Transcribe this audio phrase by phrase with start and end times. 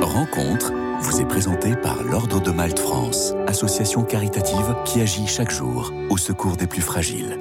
[0.00, 5.92] Rencontre vous est présentée par l'Ordre de Malte France, association caritative qui agit chaque jour
[6.10, 7.36] au secours des plus fragiles.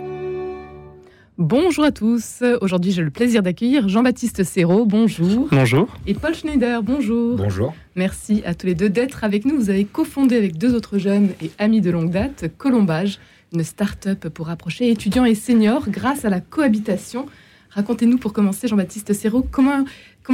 [1.38, 2.42] Bonjour à tous.
[2.62, 4.88] Aujourd'hui, j'ai le plaisir d'accueillir Jean-Baptiste Serrault.
[4.88, 5.48] Bonjour.
[5.52, 5.88] Bonjour.
[6.08, 6.82] Et Paul Schneider.
[6.82, 7.38] Bonjour.
[7.38, 7.76] Bonjour.
[7.96, 9.56] Merci à tous les deux d'être avec nous.
[9.56, 13.20] Vous avez cofondé avec deux autres jeunes et amis de longue date Colombage,
[13.54, 17.28] une start-up pour rapprocher étudiants et seniors grâce à la cohabitation.
[17.76, 19.84] Racontez-nous pour commencer, Jean-Baptiste Serrault, comment,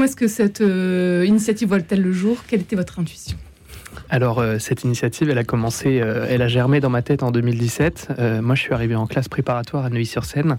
[0.03, 2.37] est-ce que cette euh, initiative voit-elle le jour?
[2.47, 3.37] Quelle était votre intuition?
[4.09, 7.31] Alors euh, cette initiative, elle a commencé, euh, elle a germé dans ma tête en
[7.31, 8.09] 2017.
[8.41, 10.57] moi, je suis arrivé en classe préparatoire à Neuilly-sur-Seine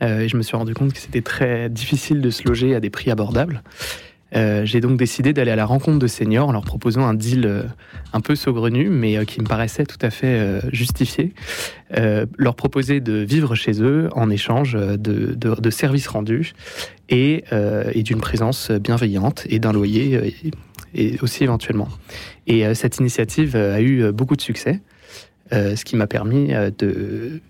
[0.00, 2.90] et je me suis rendu compte que c'était très difficile de se loger à des
[2.90, 3.62] prix abordables.
[4.34, 7.46] Euh, j'ai donc décidé d'aller à la rencontre de seniors en leur proposant un deal
[7.46, 7.62] euh,
[8.12, 11.32] un peu saugrenu, mais euh, qui me paraissait tout à fait justifié.
[12.38, 16.54] leur proposer de vivre chez eux en échange de, services rendus
[17.08, 17.44] et,
[17.94, 20.34] d'une présence bienveillante et d'un loyer
[20.94, 21.88] et, aussi éventuellement.
[22.46, 24.80] Et cette initiative a eu beaucoup de succès,
[25.52, 27.40] ce qui m'a permis de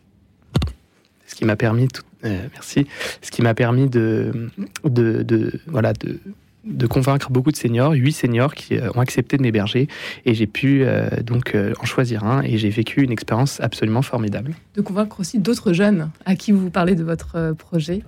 [1.26, 1.88] ce qui m'a permis
[2.22, 2.86] merci
[3.22, 4.50] ce qui m'a permis de,
[4.84, 6.20] de, de voilà de
[6.64, 9.88] de convaincre beaucoup de seniors, huit seniors qui euh, ont accepté de m'héberger
[10.24, 14.02] et j'ai pu euh, donc euh, en choisir un et j'ai vécu une expérience absolument
[14.02, 14.54] formidable.
[14.74, 18.02] De convaincre aussi d'autres jeunes à qui vous parlez de votre projet.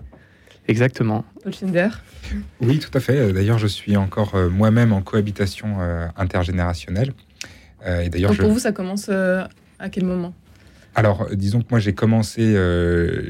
[0.68, 1.24] Exactement.
[1.44, 1.88] Paul Schinder.
[2.60, 3.32] Oui, tout à fait.
[3.32, 5.76] D'ailleurs, je suis encore moi-même en cohabitation
[6.16, 7.12] intergénérationnelle.
[7.86, 10.34] et d'ailleurs, pour vous, ça commence à quel moment?
[10.96, 12.56] Alors, disons que moi, j'ai commencé,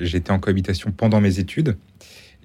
[0.01, 1.77] j'étais en cohabitation pendant mes études.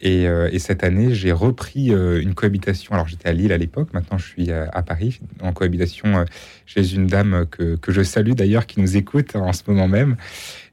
[0.04, 2.94] Euh, et, cette année, j'ai repris euh, une cohabitation.
[2.94, 6.26] Alors, j'étais à Lille à l'époque, maintenant je suis euh, à, Paris, en cohabitation
[6.66, 10.18] chez une dame que, je salue d'ailleurs, qui nous écoute en ce moment même.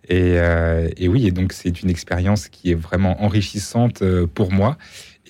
[0.08, 4.02] Et, oui, et donc c'est une expérience qui est vraiment enrichissante
[4.34, 4.78] pour moi.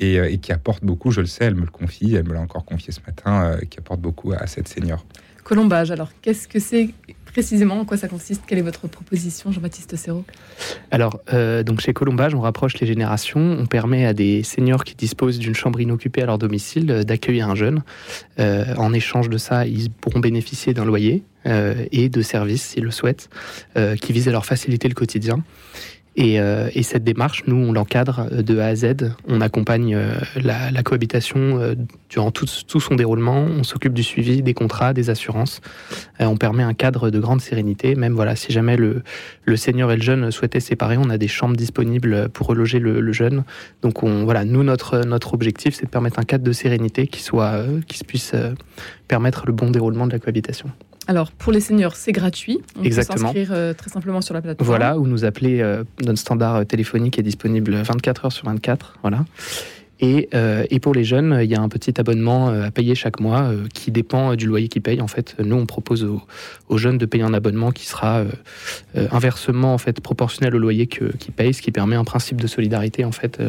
[0.01, 2.41] Et, et, qui apporte beaucoup, je le sais, elle me le confie, elle me l'a
[2.41, 5.05] encore confié ce matin, qui apporte beaucoup à cette senior.
[5.49, 6.91] Colombage, alors qu'est-ce que c'est
[7.25, 7.81] précisément?
[7.81, 8.43] En quoi ça consiste?
[8.47, 10.27] Quelle est votre proposition, Jean-Baptiste Serrault?
[10.91, 13.57] Alors, euh, donc chez Colombage, on rapproche les générations.
[13.58, 17.48] On permet à des seniors qui disposent d'une chambre inoccupée à leur domicile euh, d'accueillir
[17.48, 17.83] un jeune.
[18.39, 21.25] Euh, en échange de ça, ils pourront bénéficier d'un loyer
[21.92, 23.31] et de services, s'ils le souhaitent,
[24.03, 25.42] qui visent à leur faciliter le quotidien.
[26.18, 29.14] Euh, et, cette démarche, nous, on l'encadre de A à Z.
[29.29, 31.74] On accompagne euh, la, cohabitation euh,
[32.08, 33.36] durant tout, son déroulement.
[33.36, 35.61] On s'occupe du suivi des contrats, des assurances.
[36.18, 37.95] on permet un cadre de grande sérénité.
[37.95, 39.02] Même voilà, si jamais le,
[39.45, 43.12] le senior et le jeune souhaitaient séparer, on a des chambres disponibles pour reloger le,
[43.12, 43.45] jeune.
[43.83, 47.23] Donc on, voilà, nous, notre, notre objectif, c'est de permettre un cadre de sérénité qui,
[47.23, 48.34] soit, qui puisse
[49.07, 50.70] permettre le bon déroulement de la cohabitation.
[51.08, 52.61] Alors, pour les seniors, c'est gratuit.
[52.79, 53.33] On Exactement.
[53.33, 54.67] peut s'inscrire euh, très simplement sur la plateforme.
[54.67, 55.63] Voilà, ou nous appeler.
[55.63, 58.98] Euh, notre standard euh, téléphonique est disponible 24 heures sur 24.
[59.01, 59.24] Voilà.
[60.01, 60.29] Et,
[60.70, 63.91] et, pour les jeunes, il y a un petit abonnement à payer chaque mois qui
[63.91, 65.01] dépend du loyer qu'ils payent.
[65.01, 66.05] En fait, nous, on propose
[66.69, 68.23] aux, jeunes de payer un abonnement qui sera
[68.95, 73.05] inversement en fait proportionnel au loyer qu'ils payent, ce qui permet un principe de solidarité
[73.05, 73.42] en fait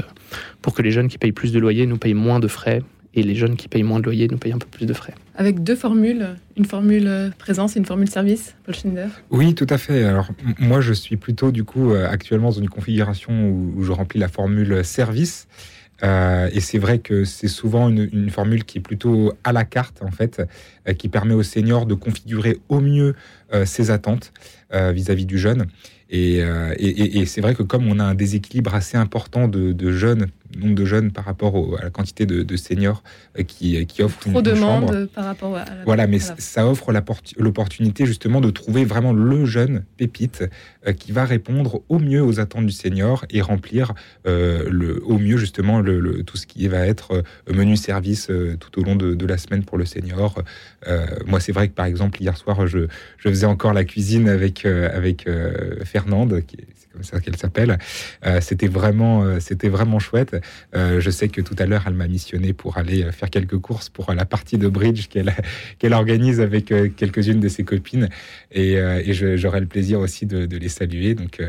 [0.64, 2.82] pour que les jeunes qui payent plus de loyer nous payent moins de frais
[3.20, 5.14] et les jeunes qui payent moins de loyer nous payent un peu plus de frais.
[5.36, 9.68] Avec deux formules, une formule euh, présence et une formule service, Paul Schindler Oui, tout
[9.70, 10.04] à fait.
[10.04, 14.20] Alors moi, je suis plutôt du coup euh, actuellement dans une configuration où, je remplis
[14.20, 15.48] la formule service.
[16.02, 20.02] Euh, et c'est vrai que c'est souvent une, formule qui est plutôt à la carte,
[20.02, 20.42] en fait,
[20.98, 23.16] qui permet aux seniors de configurer au mieux
[23.66, 24.32] ses attentes
[24.72, 25.66] vis-à-vis du jeune.
[26.12, 26.40] Et,
[26.78, 30.76] et, c'est vrai que comme on a un déséquilibre assez important de, de jeunes nombre
[30.76, 33.04] de jeunes par rapport à la quantité de, seniors
[33.38, 35.06] euh, qui, euh, qui offrent Trop une, de chambre.
[35.14, 36.92] par rapport à Voilà, mais ça offre
[37.38, 40.44] l'opportunité justement de trouver vraiment le jeune pépite
[40.88, 43.94] euh, qui va répondre au mieux aux attentes du senior et remplir
[44.26, 48.30] le, au mieux justement le, tout ce qui va être menu service
[48.60, 50.42] tout au long de, la semaine pour le senior.
[51.26, 52.88] moi, c'est vrai que par exemple, hier soir, je,
[53.18, 55.28] je faisais encore la cuisine avec, avec
[55.84, 57.78] Fernande, qui est comme ça qu'elle s'appelle.
[58.26, 60.36] Euh, c'était vraiment, euh, c'était vraiment chouette.
[60.76, 63.90] Euh, je sais que tout à l'heure, elle m'a missionné pour aller faire quelques courses
[63.90, 68.10] pour la partie de bridge qu'elle organise avec quelques-unes de ses copines,
[68.52, 68.80] et,
[69.14, 71.14] j'aurai le plaisir aussi de, de les saluer.
[71.14, 71.42] Donc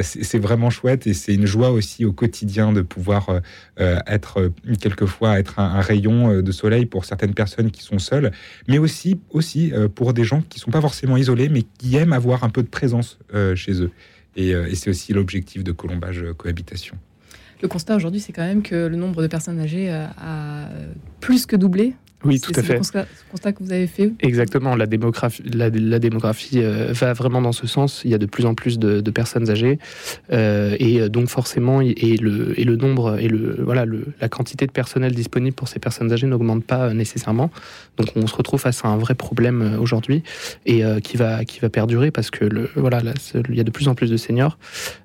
[0.00, 3.40] c'est vraiment chouette et c'est une joie aussi au quotidien de pouvoir
[3.78, 4.50] être
[4.80, 8.32] quelquefois être un, rayon de soleil pour certaines personnes qui sont seules,
[8.68, 12.44] mais aussi aussi pour des gens qui sont pas forcément isolés, mais qui aiment avoir
[12.44, 13.18] un peu de présence
[13.56, 13.90] chez eux.
[14.38, 16.96] Euh, et, c'est aussi l'objectif de Colombage euh, Cohabitation.
[17.60, 20.68] Le constat aujourd'hui, c'est quand même que le nombre de personnes âgées euh, a
[21.20, 21.94] plus que doublé
[22.24, 22.82] Oui, tout à fait.
[22.82, 24.76] C'est le constat, que vous avez fait Exactement.
[24.76, 28.02] La démographie, la, démographie euh, va vraiment dans ce sens.
[28.04, 29.78] Il y a de plus en plus de, personnes âgées.
[30.32, 34.66] Euh, et donc, forcément, et le, et le nombre et le, voilà, le, la quantité
[34.66, 37.50] de personnel disponible pour ces personnes âgées n'augmente pas nécessairement.
[37.96, 40.22] Donc, on se retrouve face à un vrai problème aujourd'hui
[40.64, 43.02] et qui, va, qui va perdurer parce que le, voilà,
[43.48, 44.58] il y a de plus en plus de seniors.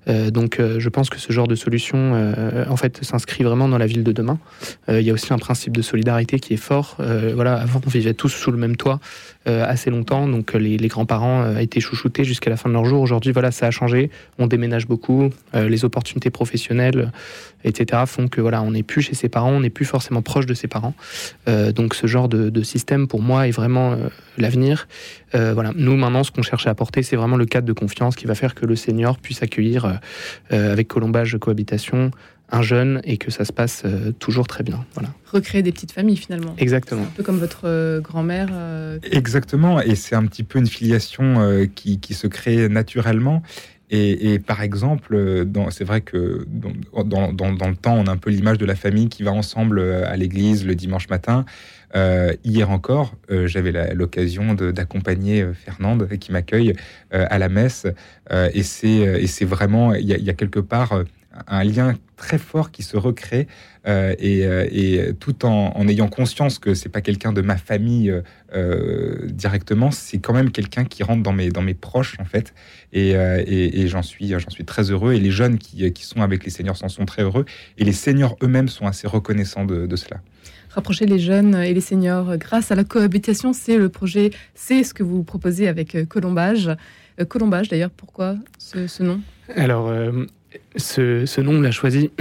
[0.08, 2.34] donc, je pense que ce genre de solution,
[2.70, 4.40] en fait, s'inscrit vraiment dans la ville de demain.
[4.88, 6.98] il y a aussi un principe de solidarité qui est fort.
[7.08, 9.00] Euh, voilà, avant, on vivait tous sous le même toit
[9.48, 13.02] euh, assez longtemps, donc euh, les, grands-parents étaient chouchoutés jusqu'à la fin de leur jour.
[13.02, 14.10] Aujourd'hui, voilà, ça a changé.
[14.40, 15.30] On déménage beaucoup.
[15.54, 17.12] les opportunités professionnelles,
[17.64, 20.46] etc., font que voilà, on n'est plus chez ses parents, on n'est plus forcément proche
[20.46, 20.94] de ses parents.
[21.76, 23.98] donc, ce genre de, système, pour moi, est vraiment
[24.38, 24.88] l'avenir.
[25.34, 28.28] voilà, nous maintenant, ce qu'on cherche à apporter, c'est vraiment le cadre de confiance qui
[28.28, 30.00] va faire que le senior puisse accueillir
[30.50, 32.12] avec colombage cohabitation
[32.50, 34.86] un jeune et que ça se passe euh, toujours très bien.
[34.94, 35.10] Voilà.
[35.32, 36.56] Recréer des petites familles finalement.
[36.58, 37.04] Exactement.
[37.04, 38.50] Un peu comme votre euh, grand-mère.
[38.52, 43.42] Euh, Exactement, et c'est un petit peu une filiation qui, qui, se crée naturellement.
[43.90, 48.18] Et, et par exemple, c'est vrai que dans, dans, dans, le temps, on a un
[48.18, 51.46] peu l'image de la famille qui va ensemble à l'église le dimanche matin.
[51.96, 53.16] hier encore,
[53.46, 56.74] j'avais l'occasion d'accompagner Fernande qui m'accueille
[57.12, 57.88] à la messe.
[58.32, 61.04] et c'est vraiment, il y, y, a quelque part
[61.48, 63.48] un lien très fort qui se recrée
[63.88, 68.14] euh, euh, et, tout en, ayant conscience que c'est pas quelqu'un de ma famille
[68.54, 72.54] euh, directement, c'est quand même quelqu'un qui rentre dans mes, dans mes proches en fait.
[72.92, 73.16] Et,
[73.88, 75.14] j'en suis, j'en suis très heureux.
[75.14, 77.46] Et les jeunes qui, sont avec les seniors s'en sont très heureux.
[77.78, 80.20] Et les seniors eux-mêmes sont assez reconnaissants de, cela.
[80.70, 84.94] Rapprocher les jeunes et les seniors grâce à la cohabitation, c'est le projet, c'est ce
[84.94, 86.70] que vous proposez avec Colombage.
[87.30, 89.22] Colombage, d'ailleurs, pourquoi ce, nom?
[89.56, 89.92] Alors,
[90.76, 92.12] ce, nom, on l'a choisi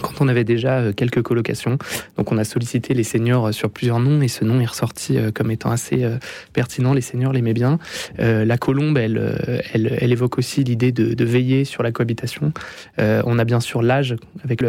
[0.00, 1.78] quand on avait déjà euh, quelques colocations.
[2.16, 5.16] Donc on a sollicité les seniors euh, sur plusieurs noms et ce nom est ressorti
[5.16, 6.06] euh, comme étant assez
[6.52, 6.92] pertinent.
[6.94, 7.78] Les seniors l'aimaient bien.
[8.18, 12.52] la colombe, elle, elle, évoque aussi l'idée de, veiller sur la cohabitation.
[12.98, 14.16] on a bien sûr l'âge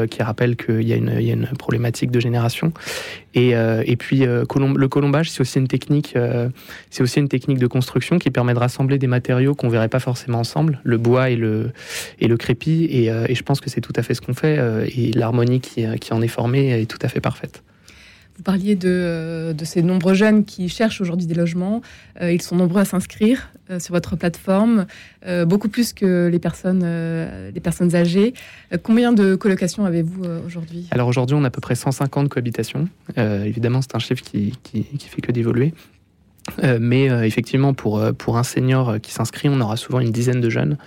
[0.10, 2.74] qui rappelle qu'il y, a une, problématique de génération.
[3.34, 6.16] Et, puis le colombage, c'est aussi une technique,
[7.00, 10.40] aussi une technique de construction qui permet de rassembler des matériaux qu'on verrait pas forcément
[10.40, 11.72] ensemble, le bois et le
[12.20, 12.88] et le crépi.
[12.92, 14.60] Et, je pense que c'est tout à fait ce qu'on fait.
[15.20, 17.64] L'harmonie qui, en est formée est tout à fait parfaite.
[18.36, 21.82] Vous parliez de, euh, ces nombreux jeunes qui cherchent aujourd'hui des logements.
[22.20, 24.86] Euh, ils sont nombreux à s'inscrire euh, sur votre plateforme,
[25.46, 26.84] beaucoup plus que les personnes,
[27.54, 28.34] les personnes âgées.
[28.82, 30.88] combien de colocations avez-vous aujourd'hui?
[30.92, 32.90] Alors aujourd'hui, on a à peu près 150 cohabitations.
[33.18, 35.74] évidemment, c'est un chiffre qui, qui, qui fait que d'évoluer.
[36.64, 40.12] Euh, mais euh, effectivement, pour, euh, pour un senior qui s'inscrit, on aura souvent une
[40.12, 40.78] dizaine de jeunes.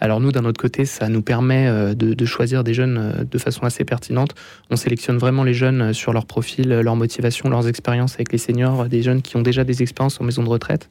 [0.00, 3.84] Alors nous, d'un autre côté, ça nous permet de, choisir des jeunes de façon assez
[3.84, 4.34] pertinente.
[4.70, 8.86] On sélectionne vraiment les jeunes sur leur profil, leur motivation, leurs expériences avec les seniors,
[8.86, 10.88] des jeunes qui ont déjà des expériences en maison de retraite.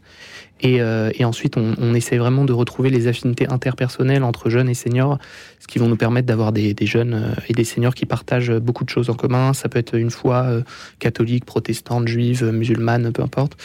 [0.62, 4.74] Et, et ensuite, on, on, essaie vraiment de retrouver les affinités interpersonnelles entre jeunes et
[4.74, 5.18] seniors,
[5.60, 8.86] ce qui vont nous permettre d'avoir des, des, jeunes et des seniors qui partagent beaucoup
[8.86, 9.54] de choses en commun.
[9.54, 10.62] Ça peut être une foi
[11.00, 13.58] catholique, protestante, juive, musulmane, peu importe.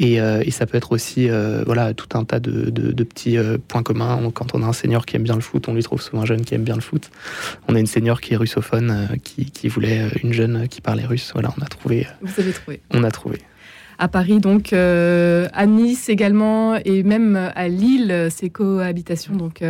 [0.00, 2.70] Euh, et, ça peut être aussi euh, voilà, tout un tas de,
[3.04, 4.30] petits euh, points communs.
[4.32, 6.26] Quand on a un senior qui aime bien le foot, on lui trouve souvent un
[6.26, 7.10] jeune qui aime bien le foot.
[7.68, 11.30] On a une senior qui est russophone, qui, voulait une jeune qui parlait russe.
[11.32, 12.06] Voilà, on a trouvé.
[12.22, 12.80] Vous avez trouvé.
[12.90, 13.38] On a trouvé
[13.98, 19.34] à Paris, donc à Nice également, et même à Lille, ces cohabitations.
[19.34, 19.62] Donc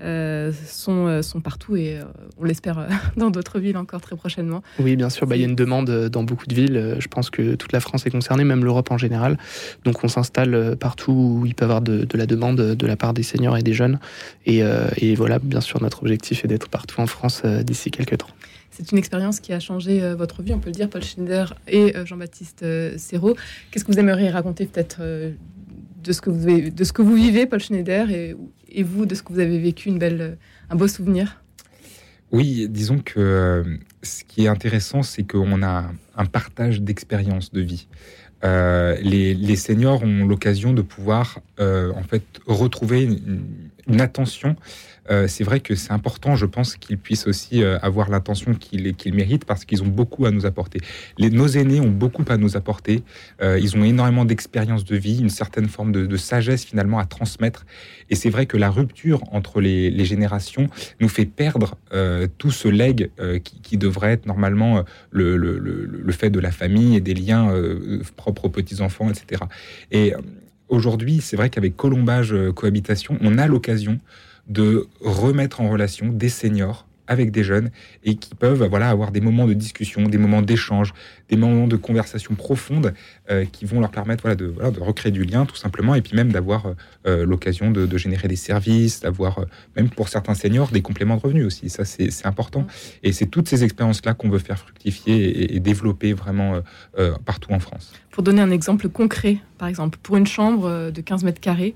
[0.00, 2.02] euh, sont, euh, sont partout et euh,
[2.36, 4.60] on l'espère dans d'autres villes encore très prochainement.
[4.80, 6.96] Oui, bien sûr, bah, il y a une demande dans beaucoup de villes.
[6.98, 9.38] Je pense que toute la France est concernée, même l'Europe en général.
[9.84, 13.14] Donc on s'installe partout où il peut y avoir de, la demande de la part
[13.14, 14.00] des seniors et des jeunes.
[14.46, 14.62] Et,
[14.96, 18.28] et voilà, bien sûr, notre objectif est d'être partout en France d'ici quelques temps.
[18.70, 21.94] C'est une expérience qui a changé votre vie, on peut le dire, Paul Schneider et
[22.04, 22.64] Jean-Baptiste
[22.98, 23.36] Serrault.
[23.70, 25.00] Qu'est-ce que vous aimeriez raconter peut-être
[26.04, 28.36] de ce que vous, de ce que vous vivez, Paul Schneider, et,
[28.74, 30.36] et vous, de ce que vous avez vécu, une belle,
[30.70, 31.40] un beau souvenir?
[32.32, 33.64] Oui, disons que euh,
[34.02, 37.86] ce qui est intéressant, c'est qu'on a un partage d'expériences de vie.
[38.44, 43.42] Euh, les, seniors ont l'occasion de pouvoir euh, en fait retrouver une
[43.98, 44.56] attention
[45.10, 49.14] euh, c'est vrai que c'est important, je pense, qu'ils puissent aussi euh, avoir l'intention qu'ils
[49.14, 50.80] méritent parce qu'ils ont beaucoup à nous apporter.
[51.18, 53.02] Les, nos aînés ont beaucoup à nous apporter.
[53.42, 57.66] Euh, ils ont énormément d'expérience de vie, une certaine forme de, sagesse finalement à transmettre.
[58.08, 60.68] Et c'est vrai que la rupture entre les, générations
[61.00, 61.76] nous fait perdre
[62.38, 63.10] tout ce leg
[63.62, 67.50] qui, devrait être normalement le, le, fait de la famille et des liens
[68.16, 69.42] propres aux petits-enfants, etc.
[69.90, 70.12] Et
[70.68, 73.98] aujourd'hui, c'est vrai qu'avec Colombage Cohabitation, on a l'occasion
[74.48, 77.70] de remettre en relation des seniors avec des jeunes
[78.04, 80.92] et qui peuvent voilà, avoir des moments de discussion, des moments d'échange,
[81.28, 82.94] des moments de conversation profonde
[83.30, 86.02] euh, qui vont leur permettre voilà, de, voilà, de recréer du lien tout simplement et
[86.02, 86.74] puis même d'avoir
[87.06, 89.44] euh, l'occasion de, de, générer des services, d'avoir
[89.76, 91.68] même pour certains seniors des compléments de revenus aussi.
[91.70, 92.66] Ça, c'est important.
[93.02, 96.60] Et c'est toutes ces expériences-là qu'on veut faire fructifier et, et développer vraiment
[97.24, 97.92] partout en France.
[98.10, 101.74] Pour donner un exemple concret, par exemple, pour une chambre de 15 mètres carrés,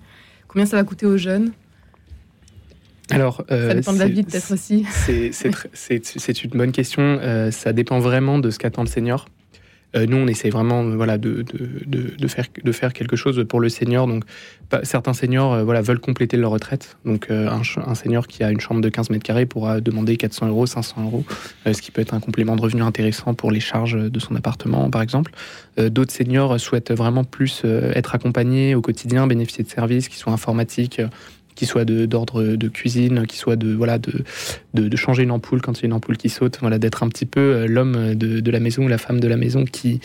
[0.49, 1.52] combien ça va coûter aux jeunes?
[3.11, 4.85] Alors, euh, ça dépend de la vie peut-être aussi.
[5.73, 7.03] C'est une bonne question.
[7.03, 9.27] Euh, ça dépend vraiment de ce qu'attend le senior.
[9.97, 11.43] Euh, nous, on essaie vraiment voilà, de,
[11.87, 14.07] de, de, faire, de faire quelque chose pour le senior.
[14.07, 14.25] Donc,
[14.83, 16.99] certains seniors voilà, veulent compléter leur retraite.
[17.07, 20.49] Donc, un, un, senior qui a une chambre de 15 mètres carrés pourra demander 400
[20.49, 21.25] euros, 500 euros,
[21.65, 24.91] ce qui peut être un complément de revenu intéressant pour les charges de son appartement,
[24.91, 25.33] par exemple.
[25.79, 31.00] D'autres seniors souhaitent vraiment plus être accompagnés au quotidien, bénéficier de services qui soient informatiques
[31.59, 35.83] qui soit d'ordre de, cuisine, qui soit de voilà de, changer une ampoule quand il
[35.83, 38.61] y a une ampoule qui saute, voilà d'être un petit peu euh, l'homme de, la
[38.61, 40.00] maison ou la femme de la maison qui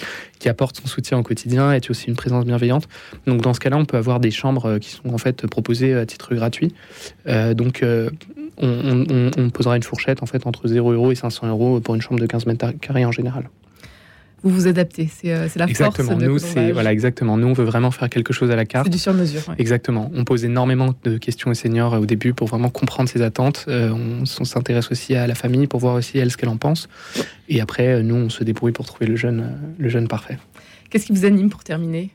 [0.48, 2.88] apporte son soutien au quotidien, et aussi une présence bienveillante.
[3.28, 5.94] Donc dans ce cas-là, on peut avoir des chambres euh, qui sont en fait proposées
[5.94, 6.74] à titre gratuit.
[7.28, 7.86] Euh, donc
[8.58, 11.94] on, on, on, posera une fourchette en fait entre 0 euros et 500 euros pour
[11.94, 13.48] une chambre de 15 mètres carrés en général
[14.44, 15.10] vous vous adaptez.
[15.14, 16.10] C'est euh, la exactement.
[16.10, 17.38] force de Nous, c'est voilà, exactement.
[17.38, 18.86] Nous, on veut vraiment faire quelque chose à la carte.
[18.86, 19.42] C'est du sur-mesure.
[19.58, 20.12] Exactement.
[20.14, 23.66] On pose énormément de questions aux seniors euh, au début pour vraiment comprendre ses attentes.
[23.70, 26.90] Euh, on, s'intéresse aussi à la famille pour voir aussi elle ce qu'elle en pense.
[27.48, 30.38] Et après, nous, on se débrouille pour trouver le jeune, le jeune parfait.
[30.90, 32.12] Qu'est-ce qui vous anime pour terminer?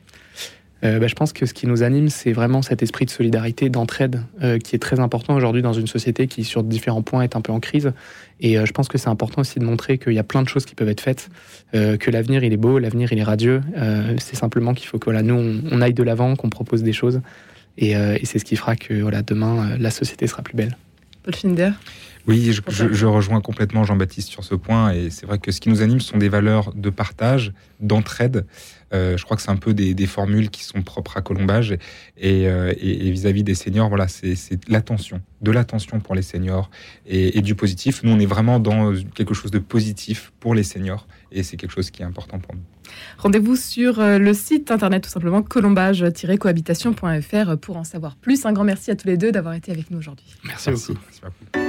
[0.81, 4.21] Bah, je pense que ce qui nous anime, c'est vraiment cet esprit de solidarité, d'entraide,
[4.63, 7.51] qui est très important aujourd'hui dans une société qui, sur différents points, est un peu
[7.51, 7.91] en crise.
[8.41, 10.47] Et euh, je pense que c'est important aussi de montrer qu'il y a plein de
[10.47, 11.29] choses qui peuvent être faites,
[11.75, 13.61] euh, que l'avenir il est beau, l'avenir il est radieux.
[13.77, 16.93] Euh, c'est simplement qu'il faut que voilà, nous on, aille de l'avant, qu'on propose des
[16.93, 17.21] choses.
[17.77, 20.75] Et, et c'est ce qui fera que voilà, demain la société sera plus belle.
[21.23, 21.71] Paul Finder
[22.27, 24.91] oui, je, je, je, rejoins complètement Jean-Baptiste sur ce point.
[24.91, 28.45] Et c'est vrai que ce qui nous anime, ce sont des valeurs de partage, d'entraide.
[28.93, 31.73] Euh, je crois que c'est un peu des, des, formules qui sont propres à Colombage.
[32.17, 34.35] Et, euh, et vis-à-vis des seniors, voilà, c'est
[34.67, 36.69] l'attention, de l'attention pour les seniors
[37.05, 38.01] et, et, du positif.
[38.03, 41.07] Nous, on est vraiment dans quelque chose de positif pour les seniors.
[41.31, 42.61] Et c'est quelque chose qui est important pour nous.
[43.19, 48.43] Rendez-vous sur euh, le site internet tout simplement colombage-cohabitation.fr pour en savoir plus.
[48.45, 50.25] Un grand merci à tous les deux d'avoir été avec nous aujourd'hui.
[50.43, 51.05] Merci, merci beaucoup.
[51.07, 51.68] Merci beaucoup.